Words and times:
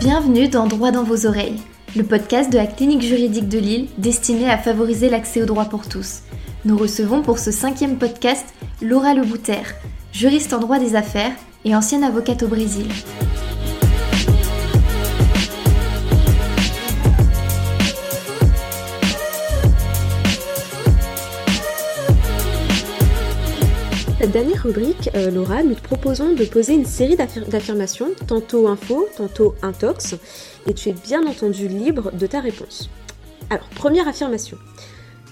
Bienvenue 0.00 0.48
dans 0.48 0.66
Droit 0.66 0.92
dans 0.92 1.04
vos 1.04 1.26
oreilles, 1.26 1.60
le 1.94 2.04
podcast 2.04 2.50
de 2.50 2.56
la 2.56 2.66
clinique 2.66 3.02
juridique 3.02 3.50
de 3.50 3.58
Lille 3.58 3.88
destiné 3.98 4.48
à 4.48 4.56
favoriser 4.56 5.10
l'accès 5.10 5.42
au 5.42 5.44
droit 5.44 5.66
pour 5.66 5.86
tous. 5.86 6.20
Nous 6.64 6.78
recevons 6.78 7.20
pour 7.20 7.38
ce 7.38 7.50
cinquième 7.50 7.98
podcast 7.98 8.46
Laura 8.80 9.12
Lebouter, 9.12 9.60
juriste 10.10 10.54
en 10.54 10.58
droit 10.58 10.78
des 10.78 10.96
affaires 10.96 11.32
et 11.66 11.76
ancienne 11.76 12.02
avocate 12.02 12.42
au 12.42 12.48
Brésil. 12.48 12.86
Cette 24.20 24.32
dernière 24.32 24.64
rubrique, 24.64 25.08
euh, 25.14 25.30
Laura, 25.30 25.62
nous 25.62 25.74
te 25.74 25.80
proposons 25.80 26.34
de 26.34 26.44
poser 26.44 26.74
une 26.74 26.84
série 26.84 27.16
d'affirmations, 27.16 28.08
tantôt 28.26 28.68
info, 28.68 29.08
tantôt 29.16 29.54
intox, 29.62 30.14
et 30.66 30.74
tu 30.74 30.90
es 30.90 30.92
bien 30.92 31.26
entendu 31.26 31.68
libre 31.68 32.12
de 32.12 32.26
ta 32.26 32.40
réponse. 32.40 32.90
Alors, 33.48 33.66
première 33.70 34.06
affirmation. 34.06 34.58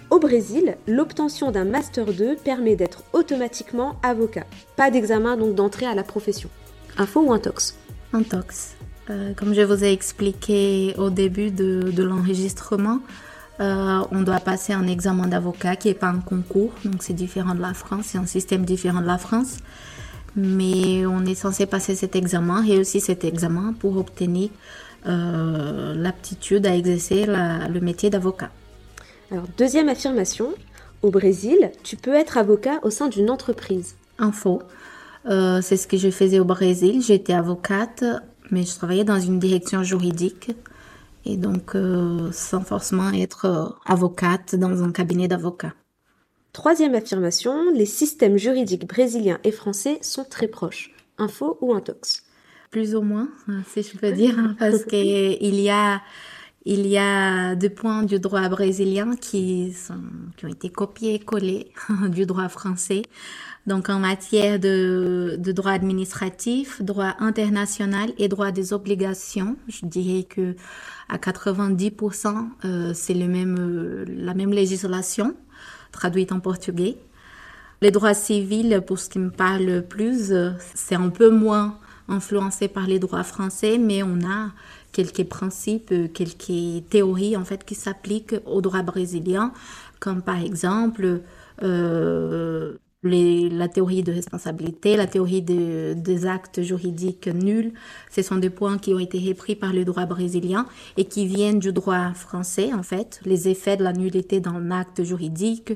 Au 0.09 0.19
Brésil, 0.19 0.79
l'obtention 0.87 1.51
d'un 1.51 1.67
Master 1.67 2.07
2 2.07 2.37
permet 2.37 2.77
d'être 2.77 3.03
automatiquement 3.13 3.97
avocat. 4.03 4.47
Pas 4.77 4.91
d'examen 4.91 5.37
donc 5.37 5.55
d'entrée 5.55 5.85
à 5.85 5.95
la 5.95 6.03
profession. 6.03 6.49
Info 6.97 7.21
ou 7.21 7.35
intox? 7.35 7.75
Intox. 8.15 8.75
Euh, 9.11 9.35
comme 9.35 9.53
je 9.53 9.61
vous 9.61 9.85
ai 9.85 9.93
expliqué 9.93 10.95
au 10.97 11.11
début 11.11 11.51
de 11.51 12.03
l'enregistrement, 12.03 13.01
euh, 13.61 14.05
on 14.13 14.23
doit 14.23 14.41
passer 14.41 14.73
un 14.73 14.87
examen 14.87 15.27
d'avocat 15.27 15.77
qui 15.77 15.89
n'est 15.89 15.95
pas 15.95 16.09
un 16.09 16.21
concours, 16.21 16.73
donc 16.85 17.03
c'est 17.03 17.15
différent 17.15 17.55
de 17.55 17.61
la 17.61 17.75
France, 17.75 18.07
c'est 18.09 18.19
un 18.19 18.27
système 18.27 18.65
différent 18.65 19.01
de 19.01 19.07
la 19.07 19.19
France. 19.19 19.59
Mais 20.37 21.05
on 21.07 21.25
est 21.25 21.35
censé 21.35 21.67
passer 21.67 21.97
cet 21.97 22.15
examen 22.15 22.63
et 22.65 22.79
aussi 22.79 23.01
cet 23.01 23.25
examen 23.25 23.73
pour 23.73 23.97
obtenir 23.97 24.51
euh, 25.07 25.95
l'aptitude 25.95 26.67
à 26.67 26.77
exercer 26.77 27.27
le 27.27 27.81
métier 27.81 28.11
d'avocat. 28.11 28.51
Alors, 29.33 29.45
deuxième 29.57 29.89
affirmation, 29.89 30.55
au 31.03 31.11
Brésil, 31.11 31.71
tu 31.83 31.97
peux 31.97 32.15
être 32.15 32.39
avocat 32.39 32.79
au 32.83 32.91
sein 32.91 33.09
d'une 33.09 33.31
entreprise. 33.31 33.97
Info. 34.19 34.63
Euh, 35.27 35.61
c'est 35.61 35.77
ce 35.77 35.87
que 35.87 35.97
je 35.97 36.11
faisais 36.11 36.41
au 36.41 36.45
Brésil. 36.45 37.03
J'étais 37.03 37.35
avocate, 37.35 38.05
mais 38.51 38.65
je 38.65 38.75
travaillais 38.75 39.05
dans 39.05 39.21
une 39.21 39.39
direction 39.39 39.83
juridique 39.83 40.51
et 41.29 41.37
donc 41.37 41.77
euh, 41.77 42.31
sans 42.33 42.63
forcément 42.63 43.13
être 43.13 43.45
euh, 43.45 43.69
avocate 43.85 44.57
dans 44.57 44.83
un 44.83 44.91
cabinet 44.91 45.29
d'avocats. 45.29 45.75
Troisième 46.53 46.95
affirmation, 46.95 47.71
les 47.73 47.87
systèmes 47.87 48.39
juridiques 48.39 48.89
brésiliens 48.89 49.39
et 49.45 49.53
français 49.53 49.99
sont 50.01 50.25
très 50.25 50.49
proches. 50.49 50.91
Info 51.19 51.59
ou 51.61 51.75
intox? 51.75 52.25
Plus 52.71 52.97
ou 52.97 53.03
moins, 53.03 53.29
hein, 53.47 53.63
si 53.69 53.83
je 53.83 53.97
peux 53.97 54.13
dire, 54.13 54.39
hein, 54.39 54.57
parce 54.59 54.85
qu'il 54.85 55.61
y 55.61 55.71
a 55.71 56.01
il 56.65 56.87
y 56.87 56.99
a 56.99 57.55
des 57.55 57.71
points 57.71 58.03
du 58.03 58.21
droit 58.21 58.47
brésilien 58.49 59.17
qui, 59.17 59.73
sont, 59.73 60.03
qui 60.37 60.45
ont 60.45 60.49
été 60.49 60.69
copiés 60.69 61.19
collés 61.19 61.73
du 62.11 62.27
droit 62.27 62.49
français. 62.49 63.03
Donc 63.69 63.91
en 63.91 63.99
matière 63.99 64.59
de, 64.59 65.37
droit 65.53 65.73
administratif, 65.73 66.81
droit 66.81 67.15
international 67.19 68.11
et 68.17 68.27
droit 68.27 68.51
des 68.51 68.73
obligations, 68.73 69.57
je 69.69 69.85
dirais 69.85 70.23
que 70.23 70.57
à 71.11 71.19
90% 71.19 72.49
euh, 72.65 72.93
c'est 72.95 73.13
même, 73.13 73.57
euh, 73.59 74.07
la 74.09 74.33
même 74.33 74.53
législation 74.53 75.35
traduite 75.93 76.33
en 76.33 76.41
portugais. 76.41 76.97
Les 77.83 77.91
droits 77.91 78.15
civils, 78.15 78.83
pour 78.87 78.99
ce 78.99 79.11
qui 79.11 79.19
me 79.19 79.31
parle 79.31 79.83
plus, 79.83 80.33
c'est 80.75 80.95
un 80.95 81.11
peu 81.11 81.29
moins 81.29 81.77
influencé 82.09 82.69
par 82.69 82.87
les 82.87 82.99
droits 82.99 83.23
français, 83.23 83.77
mais 83.77 84.03
on 84.03 84.21
a 84.27 84.51
quelques 84.93 85.25
principes, 85.25 85.93
quelques 86.15 86.89
théories 86.89 87.37
en 87.37 87.45
fait 87.45 87.67
qui 87.67 87.75
s'appliquent 87.75 88.37
au 88.47 88.63
droit 88.63 88.83
brésilien, 88.83 89.53
comme 90.01 90.23
par 90.23 90.43
exemple 90.43 91.21
euh, 91.63 92.79
la 93.03 93.69
théorie 93.69 94.03
de 94.03 94.13
responsabilité, 94.13 94.97
la 94.97 95.07
théorie 95.07 95.43
des 95.43 96.27
actes 96.27 96.63
juridiques 96.63 97.29
nuls, 97.29 97.73
ce 98.11 98.23
sont 98.23 98.37
des 98.37 98.51
points 98.51 98.79
qui 98.79 98.93
ont 98.93 98.99
été 98.99 99.19
repris 99.21 99.55
par 99.55 99.73
le 99.73 99.85
droit 99.85 100.07
brésilien 100.07 100.67
et 100.97 101.05
qui 101.05 101.27
viennent 101.27 101.61
du 101.61 101.73
droit 101.73 102.13
français, 102.15 102.73
en 102.73 102.83
fait. 102.83 103.21
Les 103.25 103.49
effets 103.49 103.77
de 103.77 103.85
la 103.85 103.93
nullité 103.93 104.41
dans 104.41 104.59
l'acte 104.59 105.05
juridique, 105.05 105.75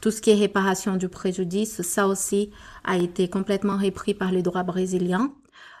tout 0.00 0.10
ce 0.10 0.20
qui 0.20 0.30
est 0.30 0.34
réparation 0.34 0.96
du 0.96 1.08
préjudice, 1.08 1.82
ça 1.82 2.08
aussi 2.08 2.50
a 2.84 2.96
été 2.96 3.28
complètement 3.28 3.76
repris 3.76 4.14
par 4.14 4.32
le 4.32 4.42
droit 4.42 4.62
brésilien. 4.62 5.32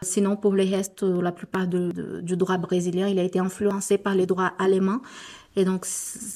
Sinon, 0.04 0.36
pour 0.36 0.52
le 0.52 0.62
reste, 0.62 1.02
la 1.02 1.32
plupart 1.32 1.66
du 1.66 2.36
droit 2.36 2.58
brésilien, 2.58 3.08
il 3.08 3.18
a 3.18 3.22
été 3.22 3.38
influencé 3.38 3.98
par 3.98 4.14
le 4.14 4.26
droit 4.26 4.52
allemand 4.58 5.00
et 5.56 5.64
donc, 5.64 5.86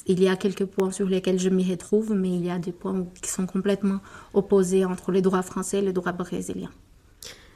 il 0.05 0.21
y 0.23 0.29
a 0.29 0.35
quelques 0.35 0.65
points 0.65 0.91
sur 0.91 1.07
lesquels 1.07 1.39
je 1.39 1.49
m'y 1.49 1.69
retrouve, 1.69 2.13
mais 2.13 2.29
il 2.29 2.45
y 2.45 2.49
a 2.49 2.57
des 2.57 2.71
points 2.71 3.05
qui 3.21 3.29
sont 3.29 3.45
complètement 3.45 3.99
opposés 4.33 4.85
entre 4.85 5.11
les 5.11 5.21
droits 5.21 5.41
français 5.41 5.79
et 5.79 5.81
les 5.81 5.91
droits 5.91 6.13
brésiliens. 6.13 6.71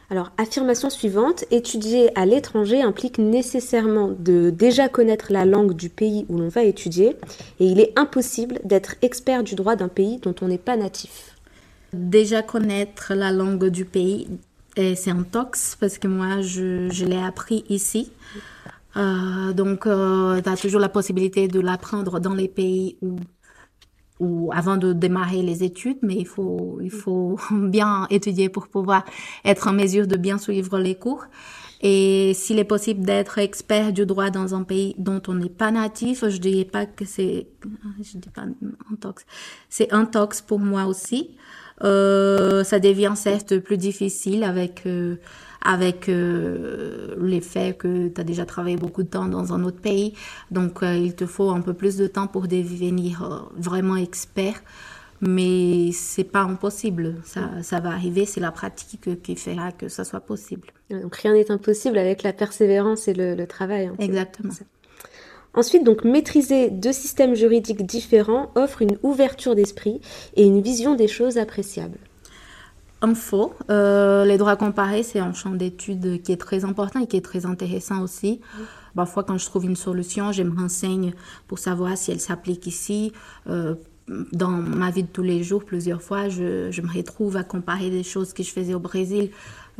Alors, 0.09 0.31
affirmation 0.37 0.89
suivante, 0.89 1.45
étudier 1.49 2.15
à 2.19 2.25
l'étranger 2.25 2.81
implique 2.81 3.17
nécessairement 3.17 4.09
de 4.09 4.49
déjà 4.49 4.89
connaître 4.89 5.31
la 5.31 5.45
langue 5.45 5.73
du 5.73 5.89
pays 5.89 6.25
où 6.27 6.37
l'on 6.37 6.49
va 6.49 6.63
étudier, 6.63 7.15
et 7.61 7.65
il 7.65 7.79
est 7.79 7.97
impossible 7.97 8.59
d'être 8.65 8.95
expert 9.01 9.43
du 9.43 9.55
droit 9.55 9.77
d'un 9.77 9.87
pays 9.87 10.17
dont 10.17 10.35
on 10.41 10.49
n'est 10.49 10.57
pas 10.57 10.75
natif. 10.75 11.37
Déjà 11.93 12.41
connaître 12.41 13.13
la 13.13 13.31
langue 13.31 13.67
du 13.67 13.85
pays, 13.85 14.27
c'est 14.75 15.11
un 15.11 15.23
tox, 15.23 15.77
parce 15.79 15.97
que 15.97 16.07
moi, 16.07 16.41
je, 16.41 16.89
je 16.91 17.05
l'ai 17.05 17.21
appris 17.21 17.63
ici. 17.69 18.11
Euh, 18.95 19.53
donc, 19.53 19.85
euh, 19.87 20.41
tu 20.41 20.49
as 20.49 20.57
toujours 20.57 20.81
la 20.81 20.89
possibilité 20.89 21.47
de 21.47 21.59
l'apprendre 21.59 22.19
dans 22.19 22.33
les 22.33 22.47
pays 22.47 22.97
où, 23.01 23.17
où, 24.19 24.51
avant 24.53 24.77
de 24.77 24.93
démarrer 24.93 25.41
les 25.41 25.63
études, 25.63 25.97
mais 26.01 26.15
il 26.15 26.27
faut, 26.27 26.79
il 26.81 26.91
faut 26.91 27.37
bien 27.51 28.07
étudier 28.09 28.49
pour 28.49 28.67
pouvoir 28.67 29.05
être 29.45 29.67
en 29.67 29.73
mesure 29.73 30.07
de 30.07 30.15
bien 30.15 30.37
suivre 30.37 30.77
les 30.79 30.95
cours. 30.95 31.25
Et 31.85 32.33
s'il 32.33 32.59
est 32.59 32.63
possible 32.63 33.05
d'être 33.05 33.39
expert 33.39 33.91
du 33.91 34.05
droit 34.05 34.29
dans 34.29 34.55
un 34.55 34.63
pays 34.63 34.95
dont 34.97 35.21
on 35.27 35.33
n'est 35.33 35.49
pas 35.49 35.69
natif, 35.69 36.25
je 36.29 36.37
dirais 36.37 36.63
pas 36.63 36.85
que 36.85 37.03
c'est, 37.03 37.47
je 38.01 38.17
dis 38.17 38.29
pas 38.29 38.43
un 38.43 38.95
tox, 38.95 39.25
c'est 39.69 39.91
un 39.91 40.05
tox 40.05 40.41
pour 40.41 40.59
moi 40.59 40.85
aussi. 40.85 41.35
Euh, 41.83 42.63
ça 42.63 42.79
devient 42.79 43.13
certes 43.15 43.59
plus 43.59 43.77
difficile 43.77 44.43
avec 44.43 44.83
euh, 44.85 45.15
avec 45.65 46.09
euh, 46.09 47.15
le 47.17 47.39
fait 47.39 47.77
que 47.77 48.09
tu 48.09 48.19
as 48.19 48.23
déjà 48.23 48.45
travaillé 48.45 48.75
beaucoup 48.75 49.03
de 49.03 49.07
temps 49.07 49.25
dans 49.25 49.53
un 49.53 49.63
autre 49.63 49.79
pays. 49.79 50.13
Donc, 50.51 50.83
euh, 50.83 50.93
il 50.95 51.15
te 51.15 51.25
faut 51.25 51.51
un 51.51 51.61
peu 51.61 51.73
plus 51.73 51.95
de 51.95 52.05
temps 52.07 52.27
pour 52.27 52.47
devenir 52.47 53.49
vraiment 53.55 53.95
expert. 53.95 54.61
Mais 55.21 55.91
c'est 55.93 56.25
pas 56.25 56.41
impossible. 56.41 57.15
Ça, 57.23 57.49
ça 57.61 57.79
va 57.79 57.91
arriver. 57.91 58.25
C'est 58.25 58.41
la 58.41 58.51
pratique 58.51 59.21
qui 59.21 59.37
fera 59.37 59.71
que 59.71 59.87
ça 59.87 60.03
soit 60.03 60.19
possible. 60.19 60.67
Donc, 60.89 61.15
rien 61.15 61.31
n'est 61.31 61.49
impossible 61.49 61.97
avec 61.97 62.23
la 62.23 62.33
persévérance 62.33 63.07
et 63.07 63.13
le, 63.13 63.45
travail. 63.45 63.85
Hein. 63.85 63.95
Exactement. 63.99 64.51
Ensuite, 65.55 65.83
donc, 65.83 66.03
maîtriser 66.03 66.69
deux 66.69 66.93
systèmes 66.93 67.35
juridiques 67.35 67.85
différents 67.85 68.51
offre 68.55 68.81
une 68.81 68.97
ouverture 69.03 69.55
d'esprit 69.55 70.01
et 70.35 70.43
une 70.43 70.61
vision 70.61 70.95
des 70.95 71.07
choses 71.07 71.37
appréciable 71.37 71.99
info. 73.03 73.53
Euh, 73.69 74.25
les 74.25 74.37
droits 74.37 74.55
comparés, 74.55 75.03
c'est 75.03 75.19
un 75.19 75.33
champ 75.33 75.51
d'études 75.51 76.21
qui 76.23 76.31
est 76.31 76.37
très 76.37 76.65
important 76.65 77.01
et 77.01 77.07
qui 77.07 77.17
est 77.17 77.25
très 77.25 77.45
intéressant 77.45 78.01
aussi. 78.01 78.39
Parfois, 78.95 79.23
quand 79.23 79.37
je 79.37 79.45
trouve 79.45 79.65
une 79.65 79.75
solution, 79.75 80.31
je 80.31 80.43
me 80.43 80.57
renseigne 80.57 81.13
pour 81.47 81.59
savoir 81.59 81.97
si 81.97 82.11
elle 82.11 82.19
s'applique 82.19 82.65
ici. 82.65 83.11
Euh, 83.47 83.75
dans 84.07 84.49
ma 84.49 84.89
vie 84.89 85.03
de 85.03 85.07
tous 85.07 85.21
les 85.21 85.43
jours, 85.43 85.63
plusieurs 85.63 86.01
fois, 86.01 86.27
je, 86.29 86.71
je, 86.71 86.81
me 86.81 86.91
retrouve 86.91 87.37
à 87.37 87.43
comparer 87.43 87.89
des 87.89 88.03
choses 88.03 88.33
que 88.33 88.43
je 88.43 88.51
faisais 88.51 88.73
au 88.73 88.79
Brésil 88.79 89.29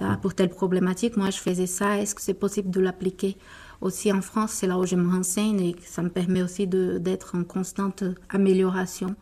euh, 0.02 0.14
pour 0.22 0.34
telle 0.34 0.50
problématique. 0.50 1.18
Moi, 1.18 1.30
je 1.30 1.38
faisais 1.38 1.68
ça. 1.68 1.98
Est-ce 2.00 2.16
que 2.16 2.22
c'est 2.22 2.34
possible 2.34 2.70
de 2.70 2.80
l'appliquer? 2.80 3.38
Aussi 3.84 4.12
en 4.12 4.22
France 4.22 4.52
C'est 4.52 4.68
là 4.68 4.78
où 4.78 4.86
je 4.86 4.96
me 4.96 5.10
renseigne 5.10 5.62
et 5.62 5.76
ça 5.86 6.02
me 6.02 6.10
permet 6.10 6.42
aussi 6.42 6.68
d'être 6.68 7.36
en 7.36 7.44
constante 7.44 8.04
amélioration 8.30 9.16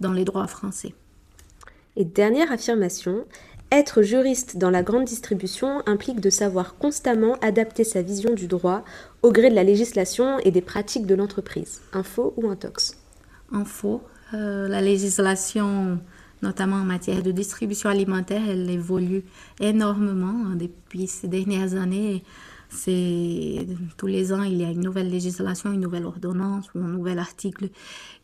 dans 0.00 0.12
les 0.12 0.24
droits 0.24 0.46
français. 0.46 0.94
Et 1.96 2.04
dernière 2.04 2.50
affirmation, 2.50 3.24
être 3.70 4.02
juriste 4.02 4.56
dans 4.56 4.70
la 4.70 4.82
grande 4.82 5.04
distribution 5.04 5.82
implique 5.86 6.20
de 6.20 6.30
savoir 6.30 6.76
constamment 6.76 7.34
adapter 7.40 7.84
sa 7.84 8.02
vision 8.02 8.34
du 8.34 8.46
droit 8.46 8.84
au 9.22 9.32
gré 9.32 9.50
de 9.50 9.54
la 9.54 9.64
législation 9.64 10.38
et 10.40 10.50
des 10.50 10.60
pratiques 10.60 11.06
de 11.06 11.14
l'entreprise. 11.14 11.80
Info 11.92 12.34
ou 12.36 12.48
intox? 12.48 12.96
Info. 13.52 14.02
Euh, 14.32 14.68
la 14.68 14.80
législation, 14.80 15.98
notamment 16.42 16.76
en 16.76 16.84
matière 16.84 17.22
de 17.22 17.30
distribution 17.30 17.90
alimentaire, 17.90 18.42
elle 18.48 18.68
évolue 18.70 19.24
énormément 19.60 20.46
hein, 20.46 20.56
depuis 20.56 21.06
ces 21.06 21.28
dernières 21.28 21.74
années. 21.74 22.24
C'est 22.74 23.66
tous 23.96 24.06
les 24.06 24.32
ans, 24.32 24.42
il 24.42 24.60
y 24.60 24.64
a 24.64 24.70
une 24.70 24.80
nouvelle 24.80 25.08
législation, 25.08 25.72
une 25.72 25.80
nouvelle 25.80 26.04
ordonnance 26.04 26.66
ou 26.74 26.80
un 26.80 26.88
nouvel 26.88 27.18
article 27.18 27.68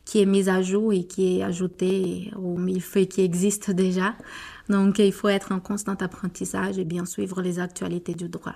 qui 0.05 0.21
est 0.21 0.25
mis 0.25 0.49
à 0.49 0.61
jour 0.61 0.93
et 0.93 1.05
qui 1.05 1.37
est 1.37 1.43
ajouté 1.43 2.31
aux 2.37 2.57
millefeuilles 2.57 3.07
qui 3.07 3.21
existent 3.21 3.73
déjà. 3.73 4.15
Donc, 4.69 4.99
il 4.99 5.13
faut 5.13 5.29
être 5.29 5.51
en 5.51 5.59
constant 5.59 5.95
apprentissage 5.95 6.77
et 6.77 6.85
bien 6.85 7.05
suivre 7.05 7.41
les 7.41 7.59
actualités 7.59 8.13
du 8.13 8.27
droit. 8.27 8.55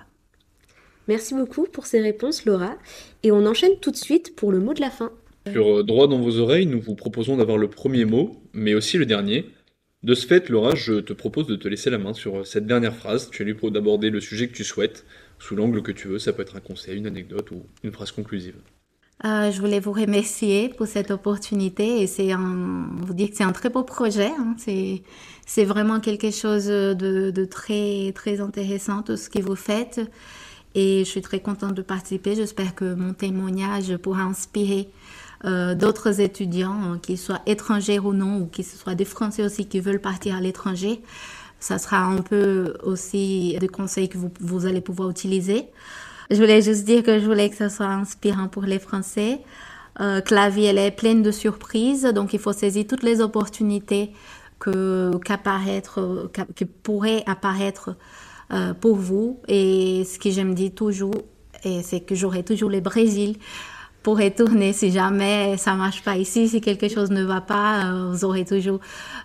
Merci 1.08 1.34
beaucoup 1.34 1.66
pour 1.70 1.86
ces 1.86 2.00
réponses, 2.00 2.44
Laura. 2.44 2.74
Et 3.22 3.32
on 3.32 3.46
enchaîne 3.46 3.78
tout 3.80 3.90
de 3.90 3.96
suite 3.96 4.36
pour 4.36 4.52
le 4.52 4.60
mot 4.60 4.74
de 4.74 4.80
la 4.80 4.90
fin. 4.90 5.10
Sur 5.50 5.84
Droit 5.84 6.08
dans 6.08 6.18
vos 6.18 6.38
oreilles, 6.38 6.66
nous 6.66 6.80
vous 6.80 6.96
proposons 6.96 7.36
d'avoir 7.36 7.56
le 7.56 7.68
premier 7.68 8.04
mot, 8.04 8.36
mais 8.52 8.74
aussi 8.74 8.98
le 8.98 9.06
dernier. 9.06 9.46
De 10.06 10.14
ce 10.14 10.24
fait, 10.24 10.50
Laura, 10.50 10.76
je 10.76 11.00
te 11.00 11.12
propose 11.12 11.48
de 11.48 11.56
te 11.56 11.66
laisser 11.66 11.90
la 11.90 11.98
main 11.98 12.14
sur 12.14 12.46
cette 12.46 12.64
dernière 12.64 12.94
phrase. 12.94 13.28
Tu 13.28 13.42
es 13.42 13.44
libre 13.44 13.72
d'aborder 13.72 14.08
le 14.08 14.20
sujet 14.20 14.46
que 14.46 14.54
tu 14.54 14.62
souhaites, 14.62 15.04
sous 15.40 15.56
l'angle 15.56 15.82
que 15.82 15.90
tu 15.90 16.06
veux. 16.06 16.20
Ça 16.20 16.32
peut 16.32 16.42
être 16.42 16.54
un 16.54 16.60
conseil, 16.60 16.98
une 16.98 17.08
anecdote 17.08 17.50
ou 17.50 17.64
une 17.82 17.90
phrase 17.90 18.12
conclusive. 18.12 18.54
Euh, 19.24 19.50
je 19.50 19.60
voulais 19.60 19.80
vous 19.80 19.90
remercier 19.90 20.68
pour 20.68 20.86
cette 20.86 21.10
opportunité 21.10 22.02
et 22.02 22.06
c'est 22.06 22.30
un, 22.30 22.86
vous 23.00 23.14
dire 23.14 23.30
que 23.30 23.36
c'est 23.36 23.42
un 23.42 23.50
très 23.50 23.68
beau 23.68 23.82
projet. 23.82 24.30
Hein. 24.38 24.54
C'est, 24.58 25.02
c'est 25.44 25.64
vraiment 25.64 25.98
quelque 25.98 26.30
chose 26.30 26.66
de, 26.66 27.32
de, 27.32 27.44
très, 27.44 28.12
très 28.14 28.40
intéressant 28.40 29.02
tout 29.02 29.16
ce 29.16 29.28
que 29.28 29.40
vous 29.40 29.56
faites. 29.56 30.00
Et 30.76 31.00
je 31.00 31.10
suis 31.10 31.22
très 31.22 31.40
contente 31.40 31.74
de 31.74 31.82
participer. 31.82 32.36
J'espère 32.36 32.76
que 32.76 32.94
mon 32.94 33.12
témoignage 33.12 33.96
pourra 33.96 34.22
inspirer 34.22 34.88
euh, 35.44 35.74
d'autres 35.74 36.20
étudiants, 36.20 36.72
hein, 36.82 36.98
qu'ils 37.00 37.18
soient 37.18 37.42
étrangers 37.46 37.98
ou 37.98 38.12
non, 38.12 38.40
ou 38.40 38.46
qu'ils 38.46 38.64
soient 38.64 38.94
des 38.94 39.04
Français 39.04 39.44
aussi 39.44 39.66
qui 39.66 39.80
veulent 39.80 40.00
partir 40.00 40.36
à 40.36 40.40
l'étranger. 40.40 41.02
Ça 41.60 41.78
sera 41.78 41.98
un 41.98 42.22
peu 42.22 42.74
aussi 42.82 43.56
des 43.60 43.68
conseils 43.68 44.08
que 44.08 44.18
vous, 44.18 44.30
vous 44.40 44.66
allez 44.66 44.80
pouvoir 44.80 45.10
utiliser. 45.10 45.66
Je 46.30 46.36
voulais 46.36 46.62
juste 46.62 46.84
dire 46.84 47.02
que 47.02 47.20
je 47.20 47.26
voulais 47.26 47.50
que 47.50 47.56
ça 47.56 47.68
soit 47.68 47.86
inspirant 47.86 48.48
pour 48.48 48.62
les 48.62 48.78
Français. 48.78 49.40
Euh, 50.00 50.20
que 50.20 50.34
la 50.34 50.50
vie, 50.50 50.64
elle 50.64 50.78
est 50.78 50.90
pleine 50.90 51.22
de 51.22 51.30
surprises, 51.30 52.04
donc 52.04 52.34
il 52.34 52.40
faut 52.40 52.52
saisir 52.52 52.86
toutes 52.86 53.02
les 53.02 53.20
opportunités 53.22 54.12
que, 54.58 55.16
qu'apparaître, 55.24 56.30
qui 56.54 56.66
pourraient 56.66 57.22
apparaître 57.26 57.96
euh, 58.52 58.74
pour 58.74 58.96
vous. 58.96 59.40
Et 59.48 60.04
ce 60.04 60.18
que 60.18 60.30
je 60.30 60.42
me 60.42 60.54
dis 60.54 60.70
toujours, 60.72 61.14
c'est 61.82 62.00
que 62.00 62.14
j'aurai 62.14 62.42
toujours 62.44 62.70
le 62.70 62.80
Brésil 62.80 63.38
pour 64.06 64.18
retourner 64.18 64.72
si 64.72 64.92
jamais 64.92 65.56
ça 65.56 65.74
marche 65.74 66.00
pas 66.04 66.16
ici, 66.16 66.48
si 66.48 66.60
quelque 66.60 66.88
chose 66.88 67.10
ne 67.10 67.24
va 67.24 67.40
pas, 67.40 67.86
euh, 67.86 68.12
vous 68.12 68.24
aurez 68.24 68.44
toujours 68.44 68.78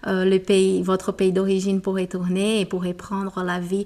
euh, 0.07 0.25
le 0.25 0.39
pays, 0.39 0.81
votre 0.81 1.11
pays 1.11 1.31
d'origine 1.31 1.81
pour 1.81 1.93
retourner 1.93 2.61
et 2.61 2.65
pour 2.65 2.83
reprendre 2.83 3.43
la 3.43 3.59
vie 3.59 3.85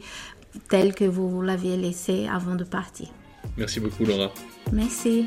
telle 0.70 0.96
que 0.96 1.04
vous 1.04 1.42
l'aviez 1.42 1.76
laissée 1.76 2.30
avant 2.34 2.56
de 2.56 2.64
partir. 2.64 3.10
Merci 3.58 3.82
beaucoup 3.82 4.06
Laura. 4.06 4.32
Merci. 4.72 5.26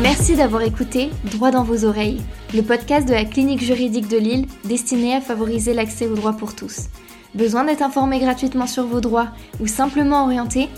Merci 0.00 0.34
d'avoir 0.34 0.62
écouté 0.62 1.10
Droit 1.30 1.52
dans 1.52 1.62
vos 1.62 1.84
oreilles, 1.84 2.20
le 2.52 2.62
podcast 2.62 3.06
de 3.06 3.12
la 3.12 3.24
clinique 3.24 3.62
juridique 3.62 4.08
de 4.08 4.16
Lille 4.16 4.46
destiné 4.64 5.14
à 5.14 5.20
favoriser 5.20 5.74
l'accès 5.74 6.08
au 6.08 6.16
droit 6.16 6.32
pour 6.32 6.56
tous. 6.56 6.88
Besoin 7.34 7.64
d'être 7.64 7.82
informé 7.82 8.18
gratuitement 8.18 8.66
sur 8.66 8.84
vos 8.84 9.00
droits 9.00 9.28
ou 9.60 9.66
simplement 9.66 10.24
orienté 10.24 10.68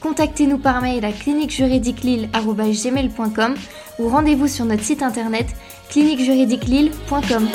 Contactez-nous 0.00 0.58
par 0.58 0.82
mail 0.82 1.04
à 1.04 1.12
cliniquejuridiquelille.com 1.12 3.54
ou 3.98 4.08
rendez-vous 4.08 4.48
sur 4.48 4.66
notre 4.66 4.82
site 4.82 5.02
internet 5.02 5.46
cliniquejuridiquelille.com. 5.88 7.48